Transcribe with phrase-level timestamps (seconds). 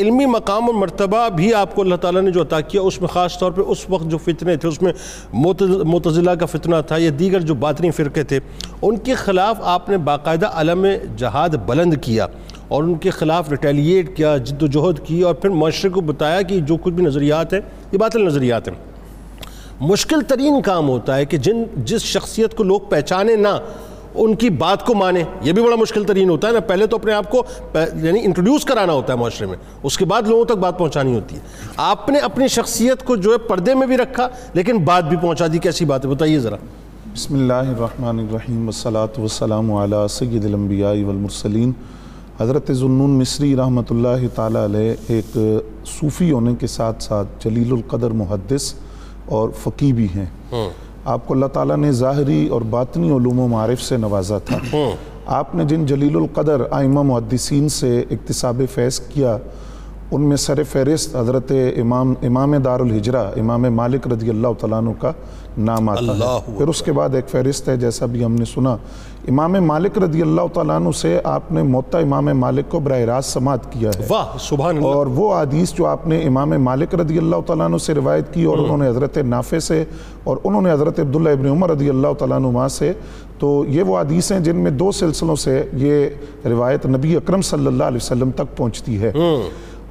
[0.00, 3.08] علمی مقام اور مرتبہ بھی آپ کو اللہ تعالیٰ نے جو عطا کیا، اس میں
[3.08, 4.92] خاص طور پہ اس وقت جو فتنے تھے، اس میں
[5.32, 8.40] متضلہ کا فتنہ تھا یا دیگر جو باطنی فرقے تھے،
[8.82, 10.86] ان کے خلاف آپ نے باقاعدہ علم
[11.16, 12.26] جہاد بلند کیا
[12.68, 16.42] اور ان کے خلاف ریٹیلیٹ کیا، جد و جہد کی اور پھر معاشرے کو بتایا
[16.42, 17.60] کہ جو کچھ بھی نظریات ہیں،
[17.92, 18.74] یہ باطل نظریات ہیں۔
[19.80, 23.58] مشکل ترین کام ہوتا ہے کہ جن، جس شخصیت کو لوگ پہچانے نہ
[24.14, 26.96] ان کی بات کو مانے یہ بھی بڑا مشکل ترین ہوتا ہے نا پہلے تو
[26.96, 27.42] اپنے آپ کو
[28.02, 31.36] یعنی انٹروڈیوس کرانا ہوتا ہے معاشرے میں اس کے بعد لوگوں تک بات پہنچانی ہوتی
[31.36, 31.40] ہے۔
[31.76, 35.46] آپ نے اپنی شخصیت کو جو ہے پردے میں بھی رکھا لیکن بات بھی پہنچا
[35.52, 36.56] دی کیسی بات ہے؟ بتائیے ذرا۔
[37.14, 41.72] بسم اللہ الرحمن الرحیم والصلاة والسلام علی سید الانبیاء والمرسلین۔
[42.40, 45.38] حضرت ذنون مصری رحمۃ اللہ تعالیٰ علیہ ایک
[45.86, 48.72] صوفی ہونے کے ساتھ ساتھ جلیل القدر محدث
[49.26, 50.26] اور فقی بھی ہیں۔
[51.04, 54.76] آپ کو اللہ تعالیٰ نے ظاہری اور باطنی علوم و معارف سے نوازا تھا۔
[55.26, 59.38] آپ نے جن جلیل القدر آئمہ محدثین سے اقتصاب فیض کیا
[60.14, 64.90] ان میں سر فہرست حضرت امام امام دار الحجرہ امام مالک رضی اللہ تعالیٰ عنہ
[64.98, 65.12] کا
[65.58, 68.76] نام آتا ہے۔ پھر اس کے بعد ایک فہرست ہے جیسا بھی ہم نے سنا۔
[69.28, 73.30] امام مالک رضی اللہ تعالیٰ عنہ سے آپ نے موتا امام مالک کو براہ راست
[73.30, 77.18] سماعت کیا ہے۔ واہ سبحان اللہ۔ اور وہ حدیث جو آپ نے امام مالک رضی
[77.18, 79.84] اللہ تعالیٰ عنہ سے روایت کی اور انہوں نے حضرت نافع سے
[80.24, 82.92] اور انہوں نے حضرت عبداللہ ابن عمر رضی اللہ تعالیٰ عنہ سے
[83.38, 86.08] تو یہ وہ حدیث ہیں جن میں دو سلسلوں سے یہ
[86.44, 89.12] روایت نبی اکرم صلی اللہ علیہ وسلم تک پہنچتی ہے۔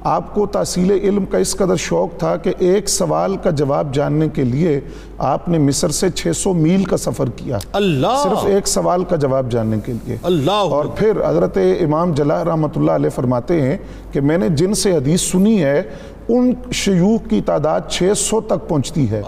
[0.04, 4.28] آپ کو تحصیل علم کا اس قدر شوق تھا کہ ایک سوال کا جواب جاننے
[4.28, 4.80] کے لیے
[5.18, 8.20] آپ نے مصر سے چھ سو میل کا سفر کیا۔ اللہ!
[8.22, 10.50] صرف ایک سوال کا جواب جاننے کے لیے۔ اللہ!
[10.50, 13.76] اور پھر حضرت امام جلال رحمۃ اللہ علیہ فرماتے ہیں
[14.12, 15.82] کہ میں نے جن سے حدیث سنی ہے
[16.28, 19.20] ان شیوخ کی تعداد چھ سو تک پہنچتی ہے۔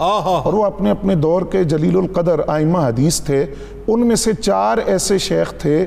[0.43, 3.45] اور وہ اپنے اپنے دور کے جلیل القدر آئمہ حدیث تھے۔
[3.87, 5.85] ان میں سے چار ایسے شیخ تھے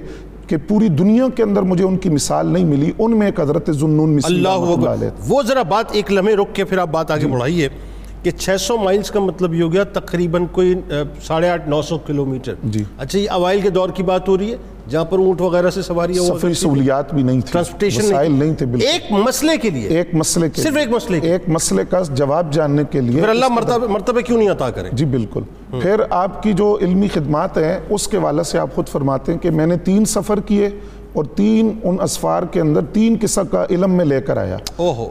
[0.50, 3.70] کہ پوری دنیا کے اندر مجھے ان کی مثال نہیں ملی ان میں ایک حضرت
[3.70, 7.26] ذنون مصری اللہ وہ ذرا بات ایک لمحے رک کے پھر آپ بات آگے جی۔
[7.26, 7.68] بڑھائیے
[8.22, 10.74] کہ چھ سو مائلز کا مطلب یہ ہو گیا تقریباً کوئی
[11.22, 14.50] ساڑھے آٹھ نو سو کلومیٹر جی۔ اچھا یہ اوائل کے دور کی بات ہو رہی
[14.52, 14.56] ہے؟
[14.90, 18.86] جہاں پر اونٹ وغیرہ سے سواری سفری سہولیات بھی نہیں تھی۔ ٹرانسپورٹیشن نہیں تھے بالکل۔
[18.86, 22.83] ایک مسئلے کے لیے۔ ایک مسئلے کے صرف ایک مسئلے ایک مسئلے کا جواب جاننے
[22.90, 25.42] کے لیے پھر اللہ مرتبہ مرتبہ کیوں نہیں عطا کرے؟ جی بالکل۔
[25.83, 29.39] پھر آپ کی جو علمی خدمات ہیں اس کے والد سے آپ خود فرماتے ہیں
[29.39, 30.70] کہ میں نے تین سفر کیے۔
[31.12, 34.56] اور تین ان اسفار کے اندر تین قسم کا علم میں لے کر آیا۔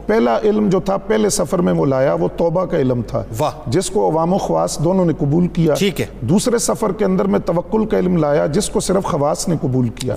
[0.06, 3.22] پہلا علم جو تھا پہلے سفر میں وہ لایا وہ توبہ کا علم تھا۔
[3.66, 5.74] جس کو عوام و خواص دونوں نے قبول کیا۔
[6.20, 9.88] دوسرے سفر کے اندر میں توکل کا علم لایا جس کو صرف خواص نے قبول
[9.88, 10.14] کیا۔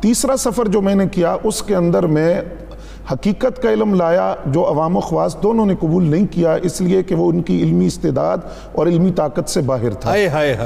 [0.00, 2.40] تیسرا سفر جو میں نے کیا اس کے اندر میں
[3.12, 7.02] حقیقت کا علم لایا جو عوام و خواص دونوں نے قبول نہیں کیا اس لیے
[7.02, 8.38] کہ وہ ان کی علمی استعداد
[8.72, 10.10] اور علمی طاقت سے باہر تھا۔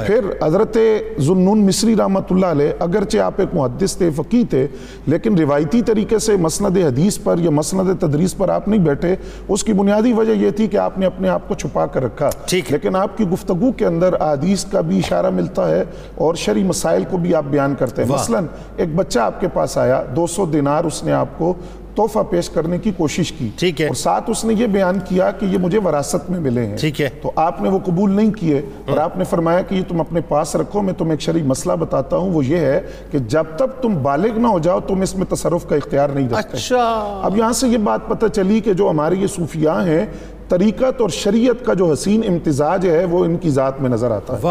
[0.05, 0.77] پھر حضرت
[1.19, 4.67] ذنون مصری رحمت اللہ علیہ اگرچہ آپ ایک محدث تھے فقی تھے
[5.05, 9.15] لیکن روایتی طریقے سے مسند حدیث پر یا مسند تدریس پر آپ نہیں بیٹھے۔
[9.47, 12.29] اس کی بنیادی وجہ یہ تھی کہ آپ نے اپنے آپ کو چھپا کر رکھا۔
[12.71, 15.83] لیکن آپ کی گفتگو کے اندر حدیث کا بھی اشارہ ملتا ہے
[16.15, 18.39] اور شرعی مسائل کو بھی آپ بیان کرتے ہیں۔ مثلا
[18.77, 21.53] ایک بچہ آپ کے پاس آیا دو سو دینار اس نے آپ کو
[21.95, 25.31] تحفہ پیش کرنے کی کوشش کی ٹھیک ہے۔ اور ساتھ اس نے یہ بیان کیا
[25.31, 28.31] کہ یہ مجھے وراثت میں ملے ہیں۔ ٹھیک ہے۔ تو آپ نے وہ قبول نہیں
[28.31, 31.41] کیے اور آپ نے فرمایا کہ یہ تم اپنے پاس رکھو میں تمہیں ایک شرعی
[31.41, 32.81] مسئلہ بتاتا ہوں وہ یہ ہے
[33.11, 36.29] کہ جب تک تم بالغ نہ ہو جاؤ تم اس میں تصرف کا اختیار نہیں
[36.29, 40.05] رکھتے۔ اچھا۔ اب یہاں سے یہ بات پتہ چلی کہ جو ہمارے یہ صوفیاء ہیں
[40.51, 44.33] طریقت اور شریعت کا جو حسین امتزاج ہے وہ ان کی ذات میں نظر آتا
[44.33, 44.41] ہے۔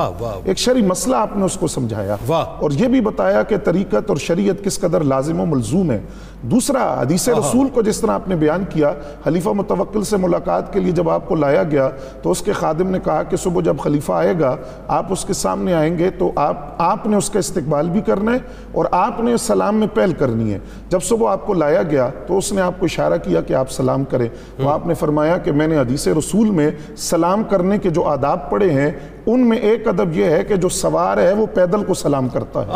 [0.44, 2.16] ایک شرعی مسئلہ آپ نے اس کو سمجھایا۔
[2.61, 6.00] اور یہ بھی بتایا کہ طریقت اور شریعت کس قدر لازم و ملزوم ہے۔
[6.43, 8.93] دوسرا حدیث رسول کو جس طرح آپ نے بیان کیا
[9.25, 11.89] خلیفہ متوکل سے ملاقات کے لیے جب آپ کو لایا گیا
[12.22, 14.56] تو اس کے خادم نے کہا کہ صبح جب خلیفہ آئے گا
[14.89, 18.33] آپ اس کے سامنے آئیں گے تو آپ آپ نے اس کا استقبال بھی کرنا
[18.33, 18.39] ہے
[18.72, 20.59] اور آپ نے سلام میں پہل کرنی ہے۔
[20.89, 23.71] جب صبح آپ کو لایا گیا تو اس نے آپ کو اشارہ کیا کہ آپ
[23.71, 27.91] سلام کریں۔ تو آپ نے فرمایا کہ میں نے حدیث رسول میں سلام کرنے کے
[27.91, 28.91] جو آداب پڑے ہیں
[29.27, 32.61] ان میں ایک ادب یہ ہے کہ جو سوار ہے وہ پیدل کو سلام کرتا
[32.61, 32.71] ہے۔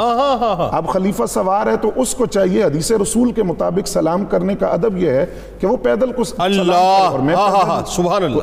[0.73, 4.67] اب خلیفہ سوار ہے تو اس کو چاہیے حدیث رسول کے مطابق سلام کرنے کا
[4.67, 5.27] ادب یہ ہے
[5.61, 7.81] کہ وہ پیدل کو اللہ۔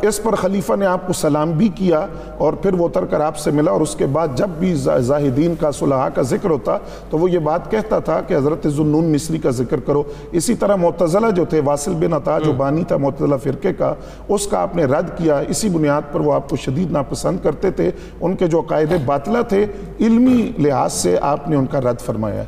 [0.01, 2.05] اس پر خلیفہ نے آپ کو سلام بھی کیا
[2.37, 5.55] اور پھر وہ اتر کر آپ سے ملا اور اس کے بعد جب بھی زاہدین
[5.59, 6.77] کا صلحہ کا ذکر ہوتا
[7.09, 10.75] تو وہ یہ بات کہتا تھا کہ حضرت ذنون مصری کا ذکر کرو۔ اسی طرح
[10.75, 13.93] معتزلہ جو تھے واصل بن عطا جو بانی تھا معتزلہ فرقے کا
[14.27, 17.71] اس کا آپ نے رد کیا۔ اسی بنیاد پر وہ آپ کو شدید ناپسند کرتے
[17.71, 17.90] تھے۔
[18.21, 19.65] ان کے جو قائد باطلہ تھے،
[19.99, 22.45] علمی لحاظ سے آپ نے ان کا رد فرمایا ہے۔